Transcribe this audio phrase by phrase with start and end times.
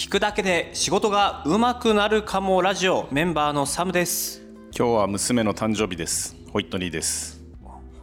[0.00, 4.40] 聞くだけで仕事が上手くなるかもラジオメンバーのサムです。
[4.74, 6.34] 今日は娘の誕生日です。
[6.50, 7.38] ホイットニーです。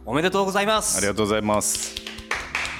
[0.06, 0.96] おめでとうございます。
[0.96, 1.96] ありがとうございます。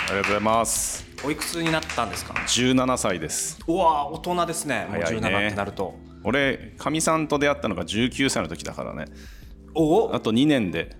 [0.09, 1.05] ありがとうございます。
[1.25, 3.59] おいくつになったんですか？17歳です。
[3.67, 4.87] うわ大人ですね。
[4.89, 5.29] もう早いね。
[5.29, 5.95] 17ってなると。
[6.23, 9.07] 俺かみさんと出会ったのが19歳の時だからね。
[9.75, 10.15] おお。
[10.15, 10.97] あと2年で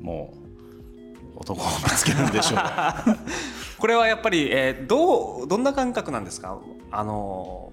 [0.00, 0.34] も
[1.36, 2.58] う男を見つけるんでしょう。
[3.78, 6.58] これはやっぱり、えーどうどんな感覚なんですか？
[6.90, 7.72] あの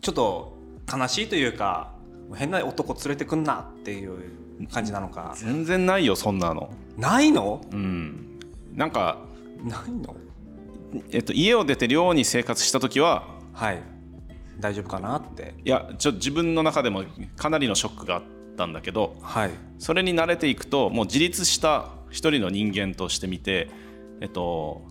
[0.00, 0.56] ちょっと
[0.92, 1.92] 悲しいというか
[2.34, 4.32] 変な男連れてくんなっていう
[4.72, 5.34] 感じなのか。
[5.36, 6.70] 全然ないよそんなの。
[6.96, 7.60] ないの？
[7.70, 8.38] うん。
[8.74, 9.18] なんか、
[9.64, 10.16] ないの？
[11.10, 13.82] えっと、家を出て寮に生活した時ははい。
[14.58, 15.54] 大丈夫かなって。
[15.64, 17.04] いやちょ自分の中でも
[17.36, 18.22] かなりのショックがあっ
[18.56, 19.50] たんだけどはい。
[19.78, 23.70] それに慣れていくともう自立した一人の人間として見て
[24.20, 24.82] えっと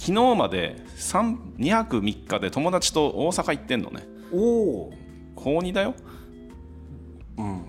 [0.00, 4.08] 昨日まで3 2泊3日で友達と大阪行ってんのね。
[4.32, 4.92] おお
[5.36, 5.94] 高2だよ。
[7.36, 7.62] うん。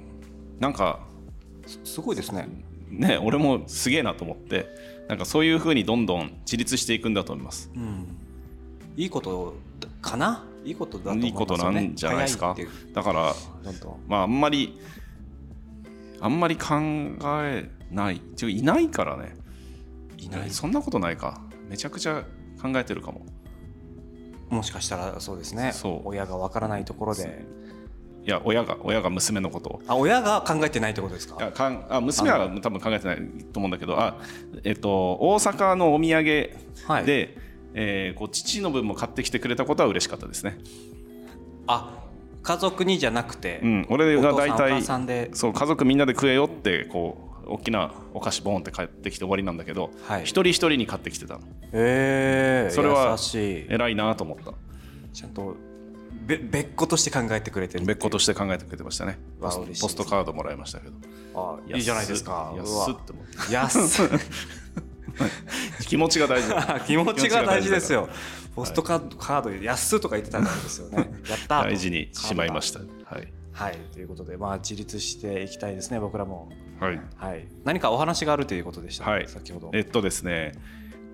[0.58, 1.02] なんか
[1.84, 2.48] すごいですね。
[2.90, 4.66] ね俺もすげえなと思って
[5.10, 7.70] なんかそういう風にどんどん自立していくんだと思います。
[7.76, 8.08] うん。
[8.96, 9.56] いいこと
[10.02, 10.46] かな？
[10.64, 12.56] いいことだとね、いいことなんじゃないですか？
[12.94, 13.36] だから
[14.08, 14.80] まああんまり
[16.22, 16.76] あんまり考
[17.44, 18.22] えない。
[18.48, 19.36] いないからね。
[20.18, 20.50] いない。
[20.50, 22.26] そんなことないかめちゃくちゃ
[22.62, 23.26] 考えてるかも。
[24.50, 25.72] もしかしたらそうですね。
[25.74, 26.10] そう。
[26.10, 27.46] 親がわからないところで。
[28.24, 29.70] いや親が親が娘のこと。
[29.70, 31.38] をあ親が考えてないってことですか？
[31.40, 33.18] いやかんあ娘は多分考えてない
[33.54, 33.98] と思うんだけど。
[33.98, 34.18] あ、
[34.66, 37.06] えっと、大阪のお土産で、はい。
[37.74, 40.58] えーこう父の分も買ってきてくれたことは嬉しかったですね。
[41.68, 42.04] あ
[42.44, 44.84] 家族にじゃなくて、うん、俺が大体
[45.34, 50.24] そう家族みんなで食えよってこう大きなお菓子ボーンって買ってきて終わりなんだけど、はい。
[50.24, 51.42] 一人一人に買ってきてたの。
[51.74, 53.18] へえそれは
[53.70, 54.54] 偉いなと思った。
[55.14, 55.56] ちゃんと
[56.26, 59.20] べ別個として考えてくれてる別個として考えてくれてましたね。
[59.40, 60.96] ポストカードもらいましたけど。
[61.36, 62.54] あいいじゃないですか。
[62.58, 63.54] 安っって思って。
[63.54, 64.10] 安っ。
[65.88, 66.50] 気持ちが大事
[66.88, 68.08] 気持ちが大事ですよ。
[68.52, 71.12] 気ポストカードカード安っとか言ってたんですよね。
[71.30, 72.80] やった 大事にしまいました。
[72.80, 72.86] は
[73.20, 73.78] い、はい。
[73.94, 76.50] ということでまあ自立していきたいですね僕らも
[76.82, 77.48] はい、はい。
[77.64, 79.06] 何かお話があるということでした？
[79.06, 79.28] ね、はい。
[79.28, 79.70] 先ほど。
[79.74, 80.54] えっとですね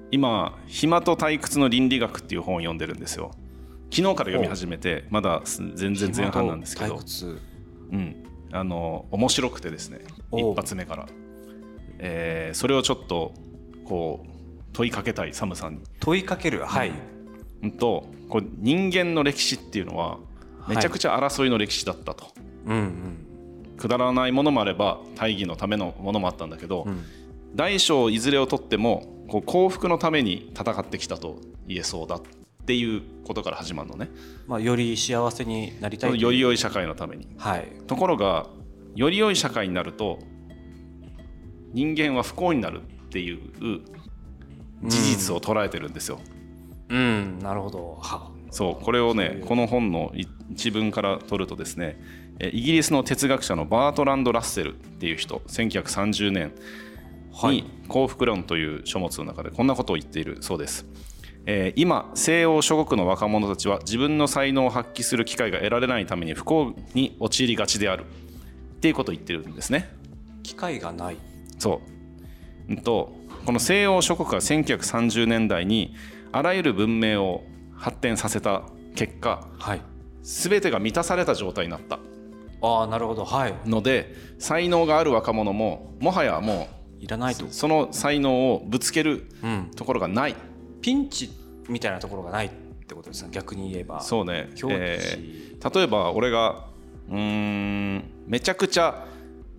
[0.10, 3.32] 今「暇と退屈の倫理学」っていう本を読んでるんですよ。
[3.92, 6.96] 昨日から読み始めてまだす全然前半なんですけど。
[6.96, 7.42] 退、屈。
[7.92, 8.16] うん、
[8.54, 10.00] あの面白くてですね
[10.32, 11.08] 一発目から、
[12.00, 13.34] えーそれをちょっと
[13.84, 14.30] こう
[14.72, 15.82] 問いかけたいサムさんに。
[16.00, 16.62] 問いかける？
[16.62, 16.94] はい、
[17.64, 20.20] うんとこう人間の歴史っていうのは
[20.70, 22.28] めちゃくちゃ争いの歴史だったと、
[22.66, 23.27] うんうん
[23.78, 27.04] くだらないものもあれば大義のためのものもあったんだけど、ん。
[27.56, 32.22] 大小いずれをとってもこう幸福のために戦ってきたと言えそうだっ
[32.66, 34.10] ていうことから始まるのね。
[34.48, 37.28] まあ、より幸せになりたいより良い社会のために。
[37.38, 37.68] はい。
[37.88, 38.48] ところが
[38.96, 40.20] より良い社会になると
[41.74, 43.40] 人間は不幸になるっていう
[44.84, 46.20] 事実を捉えてるんですよ、
[46.90, 47.40] うん。
[47.40, 47.98] なるほど。
[48.02, 48.32] は。
[48.50, 50.12] そうこれをねこの本の
[50.50, 56.52] 一文から取るとですねえイギリスの哲学者のバートランド・ラッセルっていう人1930年
[57.44, 60.86] に「幸福論」という書物の中でこんなことを言っているそうです。
[61.46, 68.06] えー今西欧諸国の若者たちは自分の才能を発揮する機会が得られないために不幸に陥りがちである。
[68.78, 69.90] っていうことを言ってるんですね。
[70.44, 71.18] 機会がない。
[71.58, 71.82] そ
[72.70, 73.16] う、うん、と
[73.46, 75.96] この西欧諸国が1930年代に
[76.32, 77.44] あらゆる文明を
[77.76, 78.64] 発展させた
[78.96, 79.82] 結果はい。
[80.22, 82.00] 全てが満たされた状態になった
[82.62, 83.26] ああなるほど。
[83.26, 83.54] はい。
[83.66, 86.68] ので才能がある若者ももはやも
[87.00, 87.46] いらないと。
[87.46, 89.72] うその才能をぶつけるうん。
[89.76, 90.36] ところがない。
[90.82, 91.30] ピンチ
[91.70, 92.50] みたいなところがないっ
[92.88, 94.02] てことですね逆に言えば。
[94.02, 96.68] そうね、えー例えば俺が
[97.10, 99.08] うーんめちゃくちゃ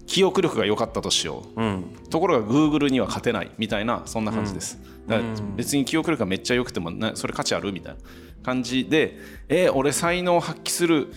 [0.06, 1.62] 記憶力が良かったとしよう。
[1.62, 1.84] うん。
[2.08, 5.56] ところが Google には勝てないみたいなそんな感じです、だからうん。
[5.56, 7.72] 別に記憶力がめっちゃ良くてもなそれ価値ある？
[7.72, 8.00] みたいな
[8.42, 9.18] 感じで
[9.48, 11.12] えー俺才能を発揮する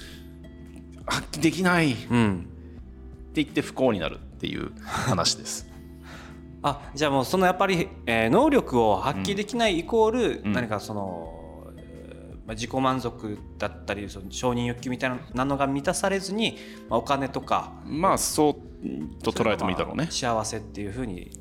[1.05, 1.93] 発揮できない。
[1.93, 2.47] ってうん
[3.33, 5.67] 言って不幸になるっていう話です。
[6.63, 10.51] あじゃあもうそのやっぱり、えー能力を発揮できないイコール、うん。
[10.51, 16.57] 何かその、えーまあ、自己満足だったりその承認欲求みたいなのが満たされずに、
[16.89, 20.07] まあ、お金とかまあそうと捉えてもいいだろうね。
[20.11, 21.31] 幸せっていうふうに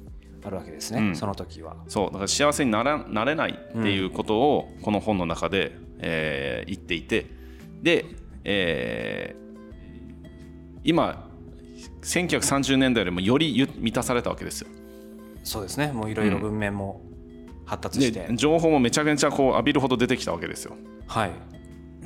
[0.43, 1.17] あるわけですね、うん。
[1.17, 1.77] その時は。
[1.89, 7.27] そうだから幸せにならなれないっていうことをこの本の中で、えー言っていて。
[7.83, 8.07] で、
[8.45, 9.50] えー
[10.85, 11.29] 今
[12.03, 14.69] 1930年代よりもよりゆ満たされたわけですよ。
[15.43, 15.93] そうですね。
[15.93, 17.03] もういろいろ文明も
[17.65, 20.77] 発達して、で情報もめちゃめちゃこう浴びるほど出てきたわけですよ。
[21.07, 21.31] はい。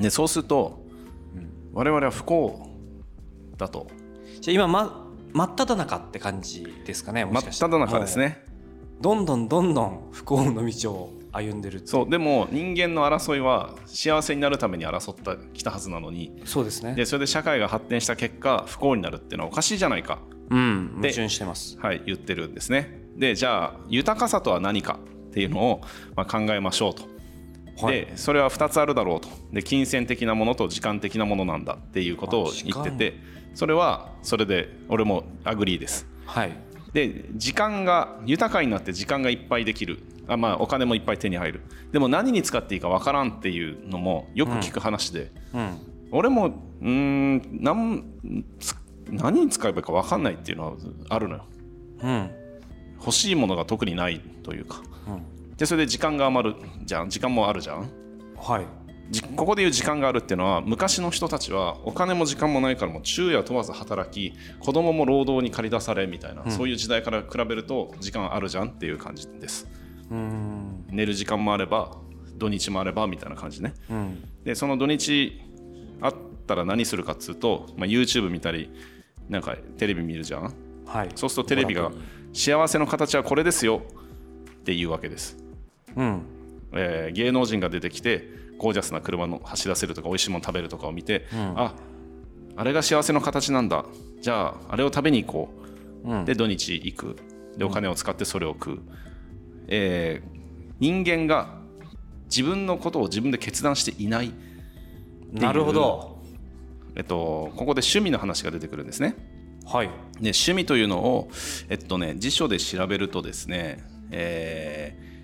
[0.01, 0.85] でそうすると、
[1.73, 2.69] 我々は不幸
[3.57, 3.87] だと。
[4.41, 8.45] じゃあ今、ま、真っ只中って感じですかね真っ只中ですね。
[9.01, 16.41] どんどんどんどん不幸の道を歩んでるそうでも人間の争いは幸せになるために争ったきたはずなのに。
[16.45, 16.95] そうですね。
[16.95, 20.21] でそれで社会が発展した結果不幸になるっていうのはおかしいじゃないか。
[20.51, 21.77] うん矛盾してます。
[21.81, 23.03] はい言ってるんですね。
[23.17, 24.99] でじゃあ豊かさとは何か
[25.29, 25.81] っていうのを、
[26.15, 27.15] まあ、考えましょうと。
[27.89, 29.29] でそれは2つあるだろうと。
[29.53, 33.19] で金銭的なものと時間的なものなんだっていうことを言ってて
[33.55, 36.07] それはそれで俺も agree です。
[36.27, 36.53] はい。
[36.93, 39.99] で時間が豊かになって時間がいっぱいできる
[40.29, 41.61] あまあお金もいっぱい手に入る。
[41.93, 45.79] でも何に使っていいかわからんっていうのもよく聞く話で、うん。
[46.11, 48.05] 俺もうんなん
[48.61, 48.75] つ
[49.11, 50.73] 何に使えばいいかわかんないっていうのは
[51.09, 51.45] あるのよ。
[52.03, 52.31] うん。
[52.99, 54.83] 欲しいものが特にないというか。
[55.09, 55.57] うん。
[55.57, 57.11] でそれで時間が余るじゃん。
[57.11, 57.91] 時間もあるじゃん。
[58.37, 58.67] はい。
[59.11, 69.69] じここでいう時間があるっていうのは昔の人たちはお金も時間もないからもう昼夜問わず働き子供も労働に駆り出されみたいな、そういう時代から比べると時間あるじゃんっていう感じです。
[69.79, 71.97] うん寝る時間もあれば
[72.37, 73.75] 土日もあればみたいな感じね。
[73.91, 74.25] うん。
[74.45, 75.41] でその土日
[76.01, 76.15] あっ
[76.47, 78.71] たら何するかっつうと、まあ、YouTube 見たり
[79.29, 80.55] なんかテレビ見るじゃん。
[80.87, 81.09] はい。
[81.15, 81.91] そうするとテレビが
[82.33, 83.83] 幸せの形はこれですよ
[84.51, 85.37] っていうわけです、
[85.97, 86.23] うん。
[86.73, 88.29] えー芸能人が出てきて
[88.59, 91.75] ゴージャスな車の走らせるとか美味しいもの食べるとかを見て、あ
[92.57, 93.85] あれが幸せの形なんだ。
[94.21, 95.49] じゃああれを食べに行こ
[96.05, 96.25] う、うん。
[96.25, 97.17] で土日行く。
[97.57, 98.83] でお金を使ってそれを食う、
[99.69, 100.35] えー
[100.81, 101.61] 人間が
[102.27, 104.33] 自分のことを自分で決断していない、
[105.33, 106.19] なるほど。
[106.97, 109.15] えっと、ここで趣味の話が出てくるんですね。
[109.65, 109.87] はい。
[109.87, 109.93] で
[110.31, 111.29] 趣味というのを、
[111.69, 115.15] えっとね、辞書で調べるとですね、えー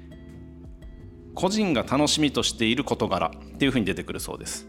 [1.34, 4.68] 個人が楽しみとしている事柄っていうふうに出てくるそうです。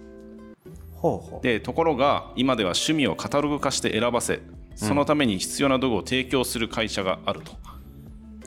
[0.94, 1.44] ほうほう。
[1.44, 4.42] でところが今では趣味をカタログ化して選ばせ
[4.76, 7.52] そのために必要な道具を提供する会社があると、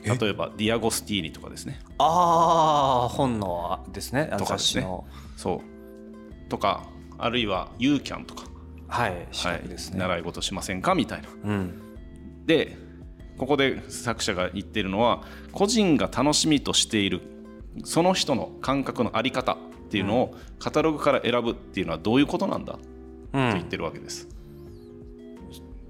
[0.05, 1.79] 例えばディアゴスティーニとかですね。
[1.97, 4.29] ああ本のですね。
[4.37, 4.87] とかですね。
[5.35, 6.49] そう。
[6.49, 6.83] とか
[7.17, 8.45] あるいはユーキャンとか、
[8.87, 9.57] はい資はい。
[9.57, 10.93] 格ですね、習い事しませんか？
[10.93, 11.29] みたいな。
[11.43, 11.81] うん。
[12.45, 12.77] で
[13.37, 17.21] ここで作者が言っているのは個人が楽しみとしている
[17.83, 19.57] その人の感覚の在り方っ
[19.89, 22.73] ていうのをカタログから選ぶっていうのはどういうことなんだ？
[22.73, 22.79] と
[23.33, 23.49] うん。
[23.53, 24.29] 言ってるわけです。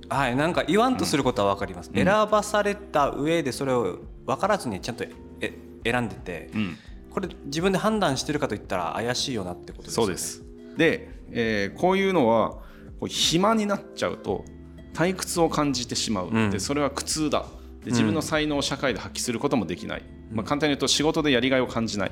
[0.09, 5.05] はいなんか言わんとすることは分かります、選ばされた上でそれを分からずにちゃんと
[5.41, 5.53] え
[5.83, 6.77] 選んでて、うん、
[7.09, 10.05] これ自分で判断してるかといったら怪しいよなってことですよね。
[10.05, 10.43] そうです。
[10.77, 12.51] で、えーこういうのは
[12.99, 14.45] こう暇になっちゃうと
[14.93, 16.51] 退屈を感じてしまう、うん。
[16.51, 17.45] でそれは苦痛だ。
[17.83, 22.11] で自分の才能を社会で発揮することもできない、まあ、簡単に言うと仕事でやりがいを感じない。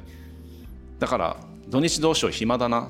[0.99, 1.37] だから
[1.67, 2.89] 土日どうしよう暇だな。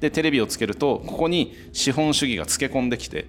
[0.00, 3.26] でテレビをつけるとここに資本主義がつけ込んできて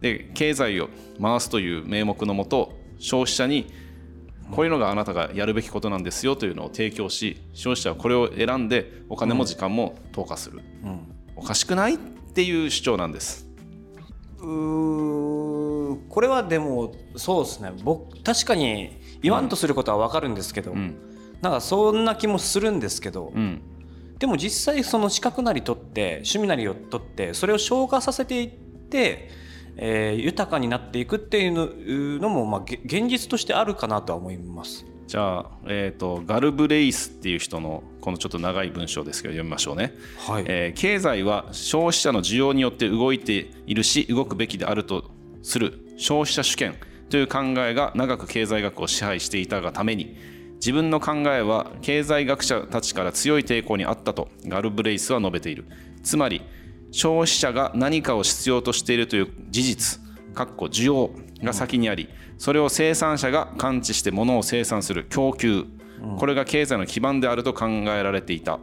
[0.00, 0.88] で経済を
[1.20, 3.72] 回すという名目のもと消費者に
[4.50, 13.46] こういうのがあなたがやるべきことなんですよというのを提供し消費者はこれを選んでお金も時間も投下する、うんおかしくないっていう主張なんです。
[14.38, 17.72] うーこれはでもそうですね。
[17.84, 20.96] 僕確かに言わんとすることは分かるんですけど、ん。
[21.40, 23.62] なんかそんな気もするんですけど、うん。
[24.18, 29.30] でも実際その資格なり取って趣味なりを取ってそれを消化させていって、
[29.78, 34.84] えー豊かになっていくっていうのも、まあ、げ現実としてあるかなとは思います。
[35.06, 40.44] じゃあ、えー、とガルブレイスっていう人のこのちょっと長い文章ですけど読みましょうね、はい。
[40.46, 45.10] えー経済は消費者の需要によって動いているし動くべきであると
[45.42, 45.84] する。
[45.96, 46.76] 消費者主権
[47.10, 50.16] という考えが長く経済学を支配していたがために
[50.56, 55.64] 自分の考えは経済学者たちから強い抵抗にあったとガルブレイスは述べている。
[56.02, 56.42] つまり
[56.90, 60.00] 消費者が何かを必要としているという事実
[60.34, 61.10] かっこ需要
[61.42, 65.66] が先にありそれを生産者が感知して物を生産する供給。
[66.18, 68.60] これが経済の基盤であると考えられていた。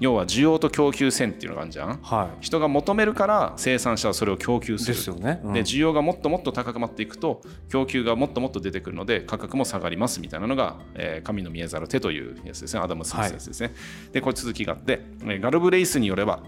[0.00, 1.98] 要は需要と供給線っていうのがあるじゃん。
[2.02, 4.94] は人が求めるから生産者はそれを供給い、する。
[4.94, 5.40] ですよね。
[5.44, 5.52] うん。
[5.52, 12.80] で需要がもっともっと高くなっていくと供給がもっともっと出てくるので価格も下がりますみたいなのが、えー神の見えざる手というやつですね。
[12.80, 13.72] アダム・スミスのやつですね、
[14.12, 16.42] でこれ続きがあってえーガルブレイスによれば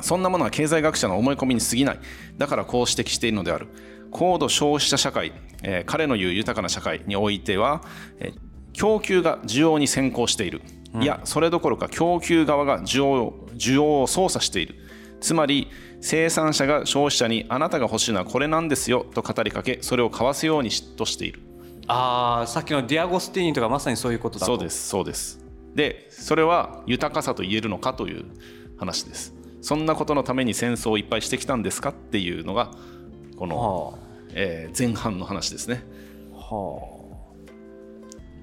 [0.00, 2.00] そんなものは経済学者の思い込みに過ぎない。
[2.36, 3.68] だからこう指摘しているのである。
[4.10, 7.82] 高度消費者社会、えー彼の言う豊かな社会においては、
[8.18, 8.38] えー
[8.72, 10.60] 供給が需要に先行している、
[11.00, 14.76] いやそれどころか供給側が需要需要を操作している。
[15.20, 15.68] つまり
[16.00, 21.40] 生産者が消費者にあなたが欲しいのはこれなんですよと語りかけそれを買わせようにしとしている。
[21.86, 24.52] ああさっきのディアゴスティーニとかまさにそういうことだと。
[24.52, 25.44] そうですそうです。
[25.74, 28.24] でそれは豊かさと言えるのかという
[28.78, 29.34] 話です。
[29.60, 32.70] そんなことのために戦争をいっぱいしてきたんですかっていうのが
[33.36, 33.98] この、は
[34.34, 35.82] えー前半の話ですね。
[36.34, 36.36] あ。
[36.36, 37.04] は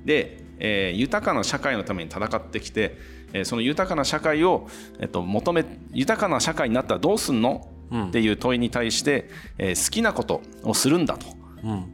[0.06, 2.96] で、えー豊かな社会のために戦ってきて、
[3.34, 8.08] えーその豊かな社会を、えっと求め豊かな社会になったらどうすんの、うん。
[8.10, 11.26] っていう問いに対して、えー好きなことをするんだと。
[11.28, 11.32] あ
[11.64, 11.86] うん。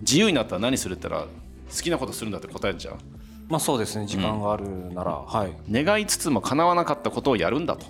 [0.00, 2.98] 自由になったら何するって言ったら好きなことするんだって答えるじゃん。
[3.48, 4.06] まあそうですね。
[4.06, 5.52] 時間があるなら、はい。
[5.70, 7.86] 願いつつも叶わなかったことをやるんだと。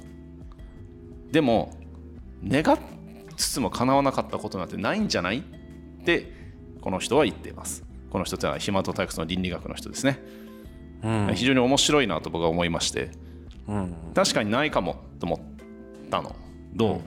[1.31, 1.77] でも
[2.47, 2.79] 願い
[3.37, 5.39] つつも叶わなかったことなんてないんじゃない？
[5.39, 6.33] って
[6.81, 10.23] この人は言っていますこの人というのは暇と退屈の倫理学の人ですね、
[11.03, 11.33] うん。
[11.35, 13.11] 非常に面白いなと僕は思いまして。
[13.67, 13.95] うん。
[14.15, 15.41] 確かにないかもと思っ
[16.11, 16.37] たの。
[16.75, 17.01] ど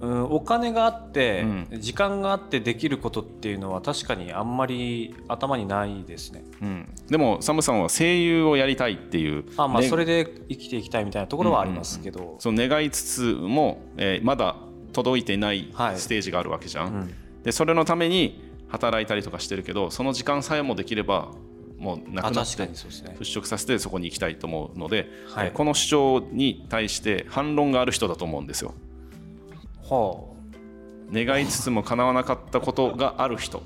[0.00, 6.44] う、うん、お金があって、う時間があってできることっていうのは確かにあんまり頭にないですね。
[6.62, 14.54] うん、でもサムさんは声優をやりたいっていうねあまあそれで生きていきたいみたいなところはありますけど、その願いつつも、えーまだ
[14.92, 15.98] 届いていないはい。
[15.98, 17.14] ステージがあるわけじゃん、うん。
[17.42, 21.32] でそれのために働いたりとかしてるけどその時間さえもできれば
[21.78, 22.62] もうなくなって。
[22.62, 22.70] 払
[23.20, 25.46] 拭させてそこに行きたいと思うので、はい。
[25.46, 28.74] えーこの主張に対して反論がある人だと思うんですよ。
[29.88, 30.24] は
[31.12, 33.62] 願いつつも叶わなかったことがある人。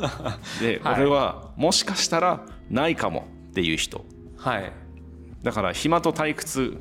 [0.60, 1.02] で、はい。
[1.02, 4.04] 俺はもしかしたらないかもっていう人。
[4.38, 4.72] あ、はい。
[5.42, 6.76] だから暇と退屈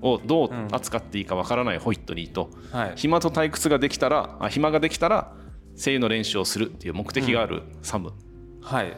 [0.00, 2.92] をどう扱っていいかわからないホイットニーと、はい。
[2.96, 5.32] 暇と退屈ができたらあ暇ができたら
[5.76, 8.12] 声優の練習をするっていう目的があるサム、
[8.60, 8.96] はい。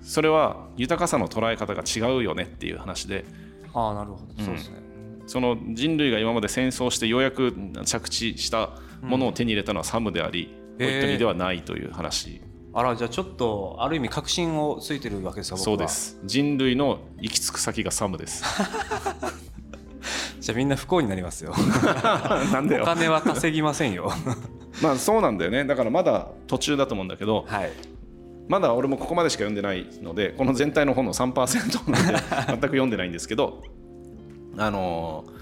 [0.00, 3.24] それは豊かさの捉え方が違うよねっていう話で
[3.74, 4.44] ああ、なるほど。
[4.44, 4.76] そうですね。
[5.26, 8.70] その人類が今まで戦争してようやく着地した
[9.02, 12.40] ものを手に入れたのはサムであり、へーホイットニーではないという話、
[12.72, 15.56] あら、じゃあちょっと、ある意味確信をついてるわけですか。
[15.56, 15.88] そうで。
[15.88, 18.44] す人類の行き着く先がサムです
[20.40, 21.52] じゃあみんな不幸になりますよ。
[22.52, 24.12] なんだおよ金は稼ぎませんよ。
[24.82, 27.72] まあそうなんだよねだからまだ途中だと思うんだけど、はい。
[28.48, 33.62] まだ俺もここまでしか読んでないのでこの全体の本の3%なんで全く読んでないんですけど
[34.56, 35.38] あのー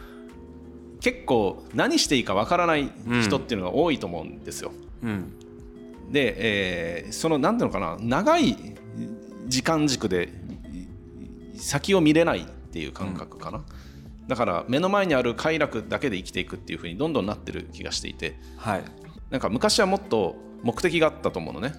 [1.01, 2.91] 結構何していいかわからない
[3.23, 4.73] 人っていうのが多いと思うんですよ。
[5.05, 5.33] うん。
[6.11, 8.57] で、えーその何ていうのかな長い
[9.47, 10.31] 時間軸で
[11.55, 13.63] い先を見れないっていう感覚かな。
[14.27, 18.83] だから目の前にある快楽だけで生きていくっていう風にどんどんなってる気がしていてはい。
[19.31, 21.75] なんか昔はもっと目的があったと思うのね、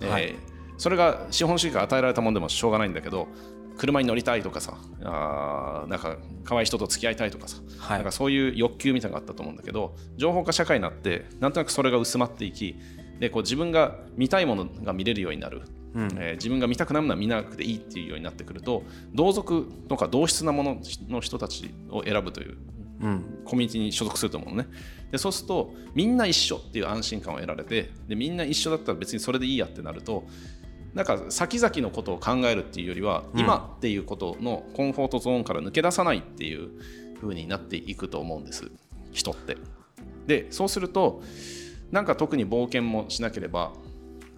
[0.00, 0.34] えーはい。
[0.78, 3.28] それが資本主義が与えられたもんでもしょうがないんだけど
[3.76, 7.98] 車に乗りたいとかさあーなんか可愛い人と付き合いたいとかさ、はい。
[7.98, 12.76] なんかそういう欲求みたいなのがあったと思うんだけど情報化社会になってなんとなくそれが薄まっていき
[13.20, 15.62] でこう自分が見たいものが見れるようになる、
[15.94, 16.04] うん。
[16.18, 18.82] えー自分が見たくないものは見なくていいっていうようになってくると
[19.14, 22.56] 同族とか同質なものの人たちを選ぶという
[23.02, 23.42] うん。
[23.44, 24.68] コミュニティに所属すると思うのね。
[25.10, 30.24] でそうするとみんな一緒っていう安心感を得られてでみんな一緒だったら別にそれでいいやってなると
[30.94, 33.40] なんか先々のことを考えるっていうよりは、うん。
[33.40, 36.70] 今っていうことのコンフォートゾーンから抜け出さないっていう
[37.20, 38.70] 風になっていくと思うんです。
[39.12, 39.56] 人って。
[40.26, 41.22] でそうすると
[41.90, 43.72] なんか特に冒険もしなければ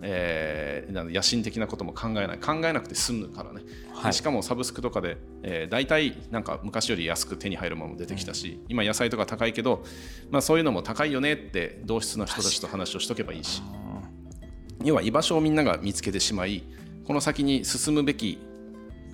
[0.02, 4.12] えーなん野心的なことも考えない考えなくて済むからね、はい。
[4.12, 9.84] しかもサブスクとかで、えー、大体なんか昔より安く手に入るものも出てきたし、今野菜とか高いけど、
[10.30, 13.62] まあ、そういうのも高いよねって同質の人たちと話をしとけばいいし。
[14.82, 16.62] 要は居場所をみんなが見つけてしまい
[17.06, 18.38] この先に進むべき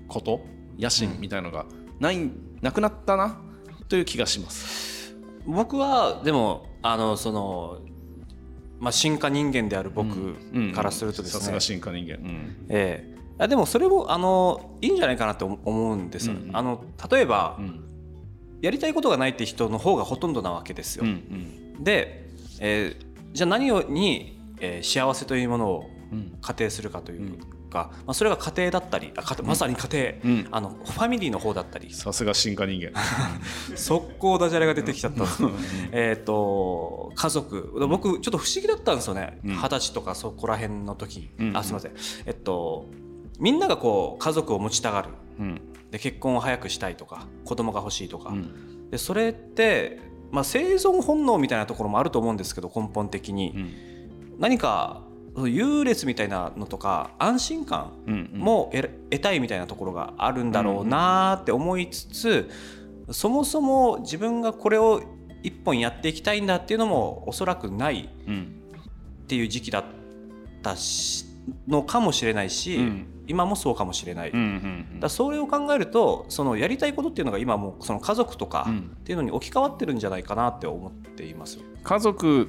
[0.08, 0.40] こと
[0.78, 1.64] 野心みたいのが
[2.00, 3.40] ない、なくなったな
[3.88, 5.14] という気がします。
[5.46, 7.78] 僕はでもあのその、
[8.80, 10.72] まあ、進化人間である僕うん。
[10.72, 12.66] からするとですね、さすが進化人間、うん。
[12.70, 13.20] ええ。
[13.38, 16.48] あでもそれもあのいいんじゃないかなと思うんですよ、うん。
[16.48, 17.84] うんあの例えば、うん。
[18.62, 21.10] やりたいことがないって人の方がほとんどなわけですよ、うん
[21.76, 21.84] うん。
[21.84, 22.26] で、
[22.60, 26.38] えーじゃあ何をに、えー幸せというものをうん。
[26.40, 27.38] 仮定するかという
[27.70, 29.88] か、まあ、それが家庭だったりあ家まさに家
[30.22, 30.48] 庭、うん。
[30.50, 31.92] あのファミリーの方だったり。
[31.94, 32.92] さすが進化人間。
[33.76, 35.22] 速攻ダジャレが出てきちゃった。
[35.22, 35.26] ん。
[35.26, 35.42] です
[35.92, 37.86] えっと家族。
[37.88, 39.38] 僕ちょっと不思議だったんですよね。
[39.44, 39.56] うん。
[39.56, 41.56] 二十、歳とかそこら辺の時、うん。
[41.56, 41.92] あすみません。
[42.26, 42.86] えっと
[43.38, 45.08] みんながこう家族を持ちたがる。
[45.38, 45.60] うん。
[45.90, 48.90] で結婚を早くしたいとか子供が欲しいとか、うん。
[48.90, 50.00] でそれって、
[50.30, 53.72] まあ、生存本能みたいなところもあると思うんですけど根本的に、うん。
[54.38, 55.02] 何か
[55.46, 57.92] 優劣みたいなのとか安心感
[58.34, 62.50] も得得たいみたいなところがあるんだろうなーって思いつつ
[63.10, 65.02] そもそも自分がこれを
[65.42, 68.56] 一本やっていきたいんだっていうのもおそらくないうん。
[69.24, 69.84] っていう時期だっ
[70.62, 71.24] たし
[71.68, 73.06] のかもしれないし、うん。
[73.28, 74.42] 今もそうかもしれない、だか
[75.02, 81.60] らそれを考えるとそのやりたいことっていうのが今もうその家族とかうんっていうのに置き換わってるんじゃないかなって思っています。
[81.84, 82.48] 家族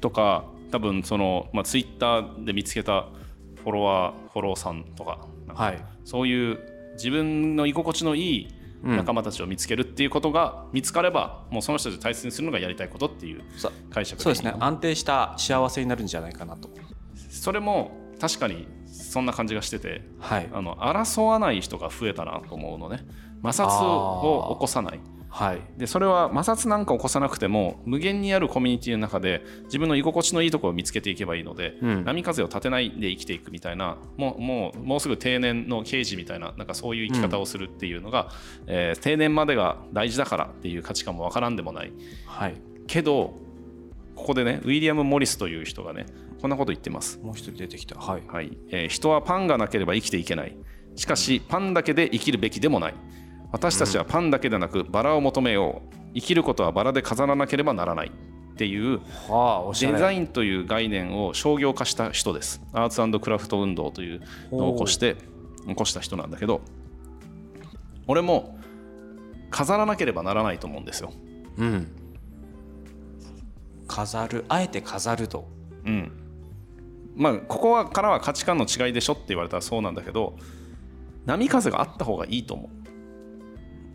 [0.00, 3.08] とか多分その、まあ、ツイッターで見つけた
[3.62, 6.58] フォロワーフォローさんとかはい、そういう
[6.94, 8.48] 自分の居心地のいい
[8.84, 14.54] うん仲間たちを見つけるっていうことが見つかれば、もうその人たちを大切にするのがやりたいことっていうそ解釈そうですね。
[14.60, 16.70] 安定した幸せになるんじゃないかなと。
[17.28, 23.04] それも確かにそんな感じがしててはい、あの争わない人が増えたなと思うのね。
[23.42, 32.04] 摩擦を起こさないはい、でそれは摩擦なんか起こさなくても無限にあるコミュニティの中で自分の居心地のいいところを見つけていけばいいので、うん。
[32.04, 38.30] 波風を立てないで生きていくみたいなもうもうもうすぐ定年の刑事みたいななんかそういう生き方をするっていうのが、
[38.66, 41.92] えー定年までが大事だからっていう価値観もわからんでもない。
[42.26, 42.54] はい、
[42.86, 43.34] けど
[44.16, 46.06] ここでねウィリアム・モリスという人がね
[46.40, 47.98] こんなこと言ってます、もう一人出てきた。
[47.98, 48.56] はい、はい。
[48.70, 50.56] えー人はパンがなければ生きていけない。
[50.96, 52.94] しかしパンだけで生きるべきでもない
[53.52, 55.94] 私たちはパンだけでなくバラを求めよう。
[56.14, 58.08] 生きることはバラで飾らなければならない。
[58.08, 59.00] っていう。
[59.80, 62.60] デザインという概念を商業化した人です。
[62.72, 65.16] アーツクラフト運動というのを起こして
[65.66, 66.60] 起こした人なんだけど
[68.06, 68.58] 俺も
[69.50, 71.12] 飾らなければならないと思うんですよ。
[71.56, 71.86] うん。
[73.86, 75.48] 飾る、あえて飾ると。
[75.86, 76.12] うん。
[77.14, 80.36] まあここはからは価値観の違いでしょって言われたらそうなんだけど
[81.26, 82.68] 波風があった方がいいと思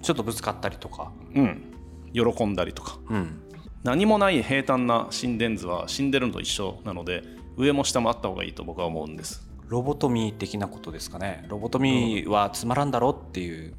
[0.04, 1.12] ちょっとぶつかったりとか。
[1.36, 1.74] ううん
[2.14, 3.42] 喜んだりとかうん。
[3.84, 7.24] 何もない平坦な心電図は死んでるのと一緒なので
[7.58, 11.46] 上も下もあった方がいいと僕は思うんですロボトミー的なことですかね。
[11.48, 13.74] ロボトミーはつまらんだろっていう。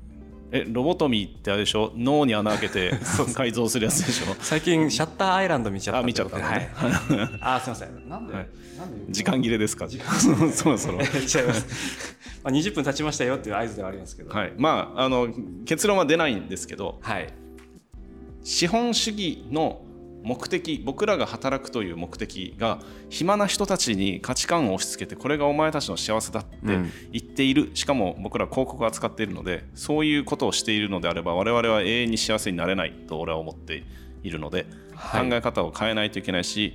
[0.57, 1.93] えロボトミーってあれでしょ？
[1.97, 2.93] 脳に穴開けて
[3.35, 4.35] 改造するやつでしょ？
[4.39, 5.99] 最近シャッターアイランド見ちゃった。
[5.99, 6.71] あ見ちゃったのね。
[6.75, 8.09] はい、あすいません。
[8.09, 8.49] なんで、はい。
[8.79, 9.89] なんで時間切れですか？
[9.91, 11.01] そろそろ。
[11.01, 11.67] 違います、
[12.45, 14.31] まあ、20分経ちましたよっていう合図ではありますけど。
[14.33, 14.53] はい。
[14.57, 15.29] まああの
[15.67, 16.99] 結論は出ないんですけど。
[17.03, 17.29] はい。
[18.45, 19.81] 資本主義の
[20.25, 26.91] 目的僕らが働くという目的が暇な人たちに価値観を押し付けてこれがお前たちの幸せだってうん。
[27.13, 33.85] 言っている、しかも僕ら広告を扱っているのでそういうことをしているのであれば我々は永遠に幸せになれないと俺は思って
[34.23, 35.29] いるので、はい。
[35.29, 36.75] 考え方を変えないといけないし、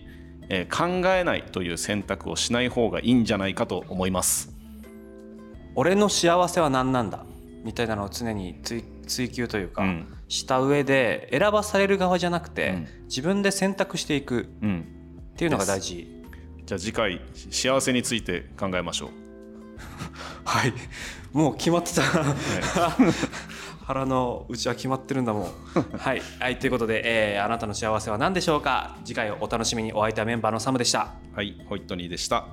[0.50, 4.56] えー考えないという選択をしない方がいいんじゃないかと思います。
[5.76, 7.26] 俺の幸せは何なんだ？
[7.64, 10.08] みたいなのを常に追追求というか、うん。
[10.28, 12.88] した上で選ばされる側じゃなくて、うん。
[13.06, 14.48] 自分で選択していく。
[14.62, 14.86] うん、
[15.34, 16.08] っていうのが大事。
[16.66, 17.20] じゃあ次回
[17.52, 19.10] 幸せについて考えましょう。
[20.46, 20.74] はい。
[21.34, 22.02] もう決まってた。
[23.86, 25.44] 腹の内は決まってるんだもん。
[25.98, 27.02] はい、はい、ということで、
[27.34, 28.98] えーあなたの幸せは何でしょうか？
[29.04, 29.94] 次回をお楽しみに。
[29.94, 31.14] お相手はメンバーのサムでした。
[31.34, 32.46] はい、ホイットニーでした。